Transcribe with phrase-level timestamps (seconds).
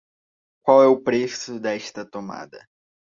[0.63, 2.59] Qual é o preço desta tomada?